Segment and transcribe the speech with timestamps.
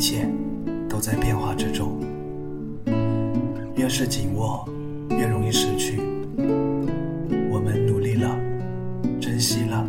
[0.00, 0.26] 一切
[0.88, 2.00] 都在变化之中。
[3.76, 4.66] 越是紧握，
[5.10, 6.00] 越容易失去。
[7.50, 8.34] 我们努力了，
[9.20, 9.86] 珍惜了，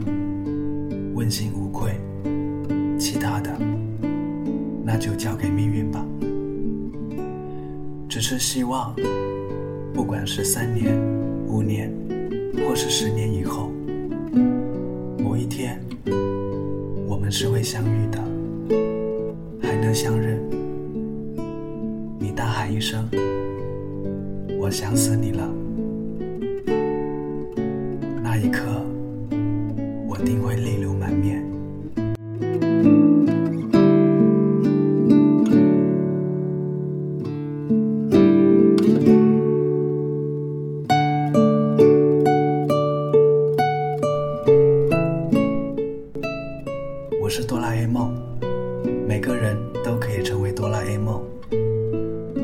[1.13, 1.93] 问心无愧，
[2.99, 3.57] 其他的，
[4.83, 6.05] 那就交给命运吧。
[8.09, 8.93] 只是希望，
[9.93, 10.93] 不管是三年、
[11.47, 11.89] 五年，
[12.67, 13.71] 或是十年以后，
[15.23, 15.79] 某一天，
[17.07, 18.10] 我们是会相遇
[19.93, 20.39] 相认。
[22.19, 23.09] 你大喊一声，
[24.59, 25.47] 我想死你了。
[28.21, 28.61] 那一刻，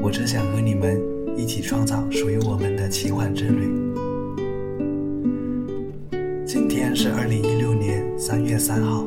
[0.08, 1.04] 我只想和你们
[1.36, 3.68] 一起创造属于我们的奇幻之旅。
[6.46, 9.04] 今天是二零一六年三月三号，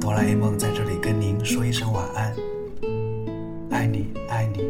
[0.00, 2.32] 哆啦 A 梦在这里跟您说一声晚安，
[3.70, 4.62] 爱你爱你。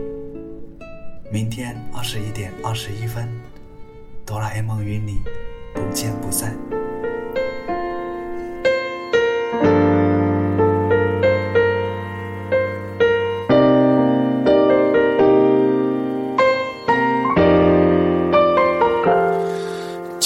[1.31, 3.29] 明天二十一点二十一分，
[4.25, 5.19] 哆啦 A 梦与你
[5.75, 6.57] 不见不散。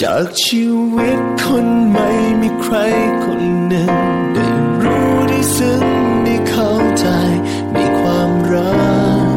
[0.01, 0.65] จากชี
[0.95, 2.09] วิตคนใหม่
[2.41, 2.77] มีใคร
[3.25, 3.91] คนหนึ่ง
[4.35, 4.47] ได้
[4.83, 5.85] รู้ได้ซึ้ง
[6.25, 7.07] ได้เข้าใจ
[7.73, 8.73] ในความรั
[9.29, 9.33] ก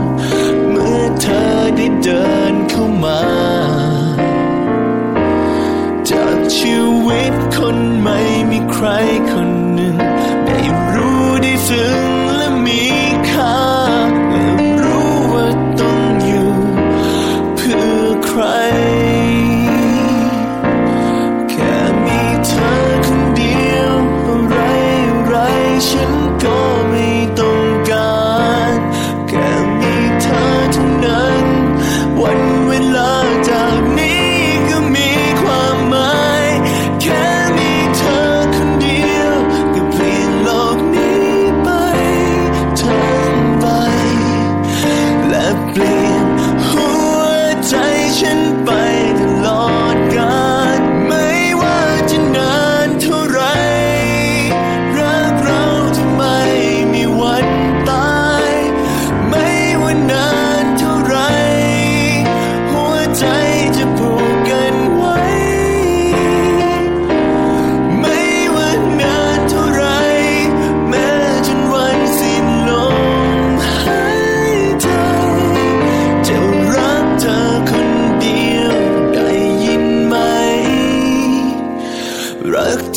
[0.69, 1.43] เมื่อเธอ
[1.77, 3.21] ได้เดินเข้ามา
[6.09, 6.75] จากชี
[7.07, 8.17] วิตคนใหม่
[8.51, 8.87] มีใคร
[9.31, 9.60] คน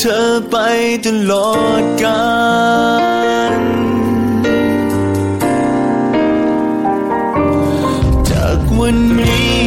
[0.05, 0.57] ธอไป
[1.07, 2.25] ตลอดกา
[3.53, 3.55] ล
[8.31, 9.64] จากวันนี้